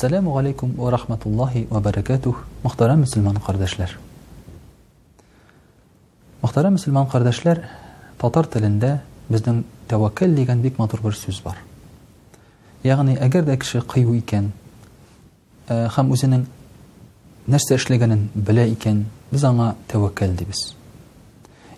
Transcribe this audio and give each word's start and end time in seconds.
Ассаламу 0.00 0.38
алейкум 0.38 0.74
ва 0.76 0.90
рахматуллахи 0.92 1.66
ва 1.74 1.80
баракатух. 1.82 2.44
Мөхтәрәм 2.62 3.00
мусламан 3.02 3.40
кардәшләр. 3.42 3.96
Мөхтәрәм 6.38 6.76
мусламан 6.78 7.08
кардәшләр, 7.10 7.64
татар 8.22 8.46
телендә 8.46 9.00
безнең 9.26 9.64
тәвәккәл 9.90 10.36
дигән 10.38 10.62
бик 10.62 10.78
матур 10.78 11.02
бер 11.02 11.18
сүз 11.18 11.40
бар. 11.42 11.58
Ягъни, 12.86 13.16
әгәр 13.18 13.42
дә 13.50 13.56
кеше 13.58 13.82
кыю 13.82 14.14
икән, 14.20 14.52
һәм 15.66 16.14
үзенең 16.14 16.44
нәрсә 17.50 17.80
эшләгәнен 17.82 18.28
белә 18.36 18.68
икән, 18.76 19.02
без 19.32 19.42
аңа 19.44 19.72
тәвәккәл 19.90 20.36
дибез. 20.38 20.62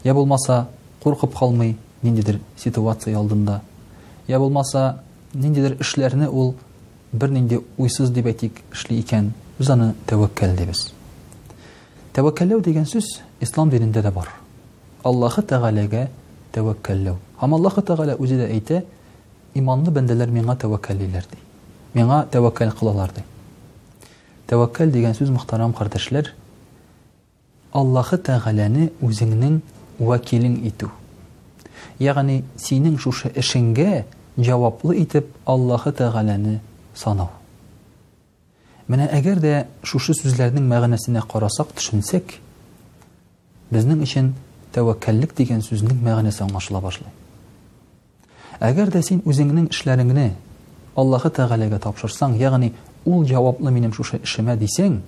Я 0.04 0.12
булмаса, 0.12 0.66
куркып 1.02 1.32
калмый 1.38 1.78
ниндидер 2.02 2.42
ситуация 2.58 3.16
алдында. 3.16 3.62
Я 4.28 4.38
булмаса, 4.40 5.00
ниндидер 5.32 5.78
эшләрне 5.80 6.28
ул 6.28 6.48
ул 6.50 6.54
бер 7.12 7.28
нинди 7.30 7.58
уйсыз 7.76 8.10
дип 8.12 8.26
әйтик 8.26 8.60
эшли 8.72 9.00
икән, 9.00 9.32
без 9.58 9.70
аны 9.70 9.94
тәвәккәл 10.06 10.52
дибез. 10.56 10.92
Тәвәккәлләү 12.14 12.60
дигән 12.62 12.86
сүз 12.86 13.08
ислам 13.42 13.70
динендә 13.70 14.02
дә 14.04 14.12
бар. 14.14 14.28
Аллаһы 15.02 15.42
Тәгаләгә 15.42 16.08
тәвәккәлләү. 16.52 17.16
Һәм 17.40 17.54
Аллаһы 17.58 17.82
Тәгалә 17.82 18.14
үзе 18.18 18.36
дә 18.38 18.46
әйтә, 18.54 18.82
иманлы 19.54 19.90
бәндәләр 19.90 20.30
миңа 20.30 20.56
тәвәккәллиләр 20.56 21.24
ди. 21.32 21.38
Миңа 21.94 22.26
тәвәккәл 22.30 22.70
кылалар 22.78 23.10
ди. 23.16 23.24
Тәвәккәл 24.46 24.90
дигән 24.92 25.14
сүз 25.14 25.30
мөхтарам 25.30 25.72
кардәшләр, 25.74 26.30
Аллаһы 27.72 28.18
Тәгаләне 28.18 28.90
үзеңнең 29.02 29.60
вәкилең 29.98 30.56
итү. 30.68 30.90
Ягъни 32.02 32.42
синең 32.56 32.98
шушы 32.98 33.30
эшеңгә 33.34 34.04
җаваплы 34.36 34.96
итеп 35.02 35.28
Аллаһы 35.46 35.92
Тәгаләне 35.92 36.60
санау. 36.94 37.28
Менә 38.90 39.06
әгәр 39.14 39.38
дә 39.40 39.54
шушы 39.86 40.14
сүзләрнең 40.18 40.64
мәгънәсенә 40.66 41.22
карасак, 41.30 41.68
төшенсәк, 41.78 42.34
безнең 43.70 44.00
өчен 44.02 44.32
тәвәккәллек 44.74 45.36
дигән 45.38 45.60
сүзнең 45.62 46.00
мәгънәсе 46.02 46.42
аңлашыла 46.48 46.80
башлый. 46.82 47.10
Әгәр 48.60 48.90
дә 48.96 49.02
син 49.06 49.22
үзеңнең 49.24 49.68
эшләреңне 49.70 50.32
Аллаһы 50.98 51.30
Тәгаләгә 51.30 51.78
тапшырсаң, 51.86 52.34
ягъни 52.36 52.74
ул 53.04 53.22
яуаплы 53.24 53.70
минем 53.70 53.92
шушы 53.94 54.18
эшемә 54.24 54.56
дисәң, 54.58 55.00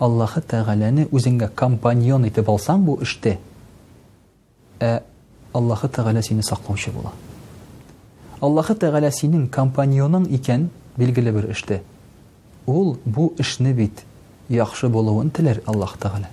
Аллаһы 0.00 0.40
Тәгаләне 0.42 1.04
үзеңгә 1.12 1.50
компаньон 1.54 2.24
итеп 2.26 2.48
алсаң 2.48 2.80
бу 2.88 2.96
эштә, 3.04 3.36
ә 4.80 5.02
Аллаһы 5.52 5.88
Тәгалә 5.90 6.22
сине 6.22 6.42
саклаучы 6.42 6.90
була. 6.90 7.12
Аллаһы 8.40 8.74
Тәгалә 8.74 9.10
синең 9.12 9.46
компаньоның 9.52 10.24
икән, 10.34 10.68
билгеле 10.98 11.32
бер 11.32 11.50
эште 11.52 11.82
ул 12.66 12.98
бу 13.04 13.32
эшне 13.38 13.72
бит 13.72 14.04
яхшы 14.48 14.88
булуын 14.92 15.30
теләр 15.30 15.62
аллаһ 15.66 15.94
тәғәлә 16.02 16.28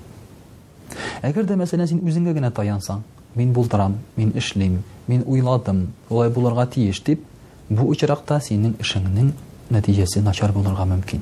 әгәр 1.24 1.46
дә 1.48 1.56
мәсәлән 1.62 1.88
син 1.88 2.02
үзеңә 2.04 2.34
генә 2.36 2.52
таянсаң 2.52 3.02
мин 3.36 3.54
булдырам 3.54 3.98
мин 4.18 4.34
эшлим 4.38 4.82
мин 5.08 5.24
уйладым 5.26 5.88
улай 6.10 6.30
булырға 6.34 6.68
тиеш 6.76 7.02
дип 7.08 7.24
бу 7.70 7.88
очракта 7.92 8.40
синең 8.42 8.76
эшеңнең 8.84 9.32
нәтиҗәсе 9.72 10.22
начар 10.26 10.52
булырга 10.52 10.86
мөмкин 10.92 11.22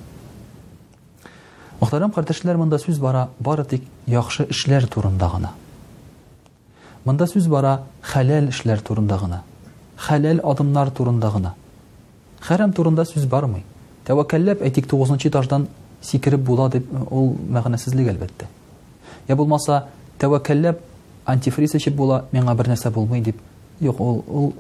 мөхтәрәм 1.82 2.12
кардәшләр 2.16 2.58
монда 2.58 2.80
сүз 2.82 2.98
бара 3.04 3.28
бары 3.40 3.66
тик 3.66 3.84
яхшы 4.08 4.48
эшләр 4.50 4.88
турында 4.90 5.30
гына 5.36 5.54
монда 7.06 7.28
сүз 7.30 7.48
бара 7.54 7.82
хәләл 8.14 8.50
эшләр 8.50 8.82
турында 8.82 9.20
гына 9.22 9.42
хәләл 10.10 10.42
адымнар 10.50 10.90
турында 10.92 11.30
гына 11.32 11.54
Харам 12.40 12.74
турында 12.74 13.06
сүз 13.08 13.26
бармый. 13.30 13.64
Тәвәккәлләп 14.06 14.62
әйтик, 14.66 14.88
9-нчы 14.88 15.30
таждан 15.34 15.68
сикереп 16.04 16.40
була 16.46 16.70
дип 16.72 16.90
ул 17.10 17.34
мәгънәсезлек 17.50 18.12
әлбәттә. 18.14 18.48
Я 19.28 19.36
булмаса, 19.36 19.86
тәвәккәлләп 20.22 20.82
антифриз 21.28 21.76
эчеп 21.80 21.96
була, 21.98 22.24
миңа 22.32 22.54
бер 22.56 22.70
нәрсә 22.72 22.92
булмый 22.94 23.22
дип. 23.26 23.38
Юк, 23.82 24.00
ул 24.00 24.24
ул 24.28 24.54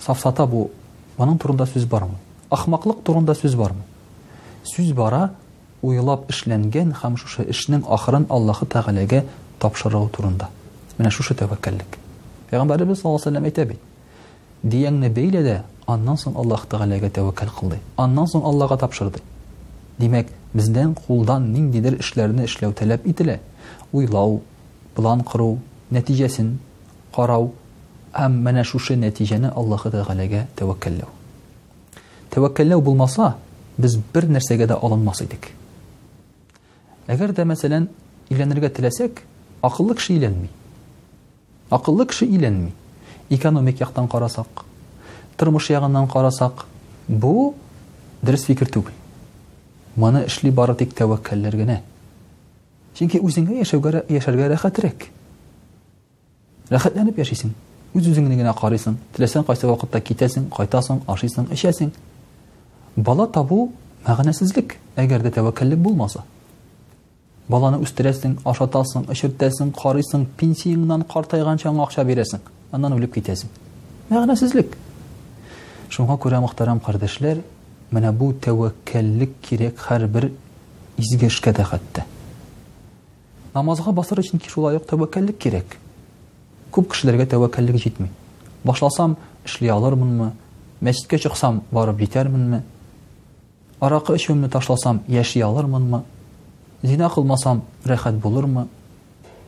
сафсата 0.00 0.46
бу. 0.46 0.68
Аның 1.18 1.38
турында 1.42 1.66
сүз 1.68 1.84
бармы? 1.90 2.16
Ахмаклык 2.54 3.02
турында 3.04 3.34
сүз 3.36 3.54
бармый. 3.58 3.84
Сүз 4.70 4.92
бара, 4.96 5.32
уйлап 5.82 6.30
эшләнгән 6.30 6.94
һәм 7.02 7.16
шушы 7.20 7.44
эшнең 7.50 7.84
ахырын 7.86 8.24
Аллаһ 8.32 8.64
Тәгаләгә 8.70 9.24
тапшырау 9.62 10.08
турында. 10.08 10.48
Менә 10.98 11.10
шушы 11.10 11.34
тәвәккәллек. 11.38 11.98
Пәйгамбәрбез 12.50 13.02
саллаллаһу 13.02 13.20
алейһи 13.20 13.28
сәлләм 13.28 13.48
әйтә 13.50 13.68
бит. 13.68 13.80
Диең 14.64 14.98
Аннан 15.86 16.16
соң 16.16 16.32
Аллаһ 16.40 16.62
Тәгаләгә 16.72 17.10
тәвәккәл 17.12 17.50
кылды. 17.58 17.78
Аннан 18.00 18.26
соң 18.30 18.42
Аллаһка 18.48 18.78
тапшырды. 18.80 19.20
Димәк, 20.00 20.28
бездән 20.56 20.94
кулдан 20.96 21.50
ниндидер 21.52 21.98
эшләрне 22.00 22.46
эшләү 22.48 22.72
таләп 22.74 23.04
ителә. 23.06 23.38
Уйлау, 23.92 24.40
план 24.94 25.20
кыру, 25.24 25.58
нәтиҗәсен 25.92 26.56
карау, 27.14 27.50
һәм 28.16 28.40
менә 28.46 28.64
шушы 28.64 28.96
нәтиҗәне 28.96 29.52
Аллаһ 29.54 29.82
Тәгаләгә 29.92 30.46
тәвәккәлләү. 30.56 31.08
Тәвәккәлләү 32.30 32.80
булмаса, 32.82 33.34
без 33.76 33.96
бер 34.12 34.24
нәрсәгә 34.26 34.66
дә 34.66 34.80
алынмас 34.82 35.20
идек. 35.22 35.50
Әгәр 37.06 37.32
дә 37.36 37.44
мәсәлән, 37.44 37.88
иленергә 38.30 38.70
теләсәк, 38.70 39.20
ақыллы 39.62 39.94
кеше 39.96 40.14
иленми. 40.14 40.48
Ақыллы 41.70 42.06
кеше 42.06 42.72
Экономик 43.30 43.80
яктан 43.80 44.06
карасак, 44.06 44.63
тормыш 45.36 45.70
ягыннан 45.70 46.06
карасак, 46.08 46.64
бу 47.08 47.54
дөрес 48.22 48.44
фикер 48.44 48.68
түгел. 48.68 48.92
Моны 49.96 50.24
эшли 50.26 50.50
бары 50.50 50.74
тик 50.78 50.94
тәвәккәлләр 50.94 51.56
генә. 51.58 51.78
Чөнки 52.98 53.18
үзеңгә 53.20 53.58
яшәүгә 53.62 54.04
яшәргә 54.12 54.48
рәхәтрәк. 54.54 55.08
Рәхәтләнеп 56.70 57.18
яшисең. 57.18 57.52
Үз 57.94 58.08
үзеңне 58.10 58.36
генә 58.38 58.52
карыйсың. 58.58 58.96
Теләсәң 59.14 59.44
кайсы 59.46 59.68
вакытта 59.68 60.00
китәсең, 60.02 60.48
кайтасың, 60.50 61.02
ашыйсың, 61.10 61.48
эшәсең. 61.54 61.92
Бала 62.96 63.26
табу 63.26 63.68
мәгънәсезлек, 64.06 64.76
әгәр 64.96 65.22
дә 65.26 65.34
тәвәккәллек 65.36 65.78
булмаса. 65.82 66.24
Баланы 67.48 67.78
үстерәсең, 67.84 68.38
ашатасың, 68.50 69.06
эшертәсең, 69.12 69.70
карыйсың, 69.78 70.24
пенсияңнан 70.40 71.04
картайганча 71.06 71.70
акча 71.70 72.04
бирәсең, 72.08 72.42
аннан 72.72 72.96
үлеп 72.96 73.12
китәсең. 73.18 73.50
Мәгънәсезлек. 74.10 74.74
Шуңа 75.92 76.16
күрә 76.22 76.38
мөхтәрәм 76.42 76.80
кардәшләр, 76.82 77.40
менә 77.94 78.12
бу 78.16 78.30
тәвәккәллек 78.44 79.34
кирәк 79.44 79.80
һәр 79.88 80.06
бер 80.16 80.28
изге 80.98 81.28
эшкә 81.28 81.52
дә 81.54 81.66
хәтта. 81.68 82.04
Намазга 83.54 83.92
басар 83.92 84.20
өчен 84.22 84.40
кеше 84.42 84.60
лайык 84.64 84.86
тәвәккәллек 84.90 85.38
кирәк. 85.38 85.76
Күп 86.72 86.88
кешеләргә 86.92 87.26
тәвәккәллек 87.34 87.78
җитми. 87.84 88.08
Башласам, 88.64 89.16
эшли 89.44 89.68
алырмынмы? 89.68 90.32
Мәсҗидкә 90.80 91.18
чыксам, 91.20 91.62
барып 91.70 92.00
җитәрмынмы? 92.00 92.62
Аракы 93.80 94.16
ишемне 94.16 94.48
ташласам, 94.48 95.02
яши 95.06 95.40
алырмынмы? 95.42 96.02
Зина 96.82 97.10
кылмасам, 97.10 97.62
рәхәт 97.84 98.14
булырмы? 98.18 98.68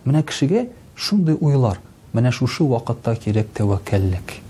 Менә 0.04 0.22
кешегә 0.22 0.68
шундый 0.94 1.36
уйлар, 1.40 1.80
менә 2.12 2.30
шушы 2.32 2.64
вакытта 2.64 3.16
кирәк 3.16 3.50
тәвәккәллек 3.54 4.42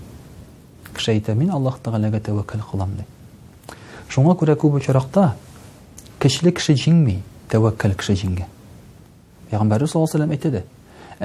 кеше 0.97 1.13
әйтә 1.15 1.35
мин 1.37 1.51
аллаһ 1.53 1.77
тәғәләгә 1.85 2.19
тәүәккәл 2.25 2.63
ҡылам 2.71 2.95
ди 2.97 3.05
шуға 4.11 4.33
күрә 4.39 4.55
күп 4.61 4.77
очраҡта 4.79 5.27
кешелек 6.21 6.57
кеше 6.59 6.73
жиңмәй 6.83 7.19
тәүәккәл 7.51 7.93
кеше 8.01 8.15
жиңгә 8.21 8.47
пәйғәмбәр 9.51 9.85
сал 9.87 10.05
ла 10.07 10.09
сәлләм 10.13 10.33
әйтәде 10.35 10.63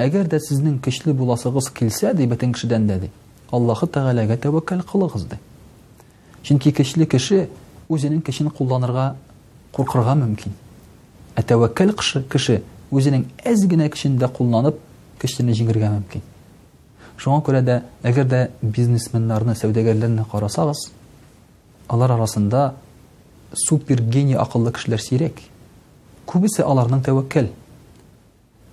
әгәр 0.05 0.29
дә 0.33 0.41
сезнең 0.45 0.77
көчле 0.85 1.15
буласығыз 1.19 1.71
килсә 1.77 2.13
ди 2.19 2.27
бөтән 2.31 2.53
кешедән 2.57 2.87
дә 2.91 2.99
ди 3.07 3.11
аллаһы 3.53 3.89
тәғәләгә 3.97 4.37
тәүәккәл 4.47 4.85
ҡылығыз 4.93 5.27
ди 5.33 5.41
чөнки 6.47 6.75
көчле 6.81 7.07
кеше 7.07 7.47
үзенең 7.93 8.23
көчен 8.29 8.51
ҡулланырға 8.57 9.09
ҡурҡырға 9.77 10.15
мөмкин 10.25 10.53
ә 11.41 11.47
тәүәккәл 11.49 11.95
кеше 12.35 12.63
үзенең 12.93 13.25
әз 13.49 13.67
генә 13.73 13.89
көшен 13.95 14.19
дә 14.21 14.29
ҡулланып 14.37 14.79
кешене 15.23 15.55
жиңергә 15.57 15.93
мөмкин 15.97 16.29
Шуңа 17.23 17.39
күрә 17.47 17.61
дә 17.63 17.75
әгәр 18.09 18.25
дә 18.27 18.39
бизнесменнарны, 18.77 19.53
сәүдәгәрләрне 19.55 20.25
карасагыз, 20.33 20.89
алар 21.87 22.17
арасында 22.17 22.63
супер 23.69 24.03
гений 24.03 24.35
акыллы 24.35 24.73
кешеләр 24.75 25.05
сирек. 25.05 25.39
Күбесе 26.27 26.65
аларның 26.67 27.05
тәвәккәл. 27.07 27.53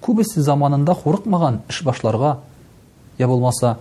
Күбесе 0.01 0.41
заманында 0.41 0.95
хурыкмаган 0.97 1.59
эш 1.69 1.83
башларга, 1.85 2.31
я 3.21 3.27
булмаса, 3.29 3.75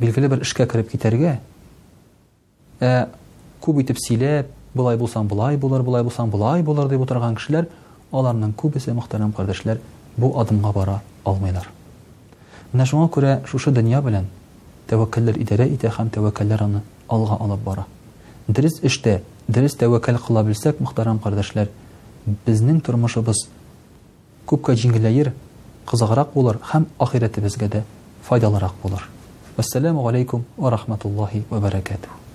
билгеле 0.00 0.32
бер 0.32 0.46
эшкә 0.48 0.64
кирип 0.70 0.90
китәргә. 0.96 1.34
Э, 2.80 3.06
күп 3.60 3.82
итеп 3.84 4.00
силеп, 4.00 4.48
булай 4.72 4.96
булсам 4.96 5.28
булай 5.28 5.58
булар, 5.60 5.82
булай 5.82 6.08
булсам 6.08 6.32
булай 6.32 6.62
булар 6.62 6.88
дип 6.88 7.04
отырган 7.04 7.36
кешеләр, 7.36 7.68
аларның 8.12 8.56
күбесе 8.56 8.96
мохтарам 8.96 9.36
кардәшләр, 9.36 9.82
бу 10.16 10.32
адымга 10.40 10.72
бара 10.72 11.02
алмыйлар. 11.26 11.68
Менә 12.76 12.84
шуңа 12.90 13.06
күрә 13.16 13.28
шушы 13.50 13.70
дөнья 13.72 14.00
белән 14.04 14.24
тәвәккәлләр 14.90 15.36
идәрә 15.42 15.64
итә 15.74 15.88
һәм 15.96 16.10
тәвәккәлләр 16.16 16.64
аны 16.66 16.80
алға 17.14 17.38
алып 17.44 17.62
бара. 17.68 17.84
Дөрес 18.50 18.76
эштә, 18.84 19.14
дөрес 19.48 19.78
тәвәккәл 19.80 20.18
кыла 20.26 20.42
белсәк, 20.44 20.82
мөхтәрәм 20.84 21.20
кардәшләр, 21.24 21.70
безнең 22.44 22.82
тормышыбыз 22.84 23.46
күпкә 24.52 24.76
җиңеләер, 24.82 25.32
кызыграк 25.88 26.34
булыр 26.36 26.60
һәм 26.74 26.88
ахиретебезгә 27.00 27.70
дә 27.78 27.84
файдалырак 28.28 28.76
булыр. 28.84 29.08
Ассаламу 29.56 30.04
алейкум 30.12 30.44
ва 30.58 30.76
рахматуллахи 30.76 31.44
ва 31.48 31.60
баракатух. 31.64 32.25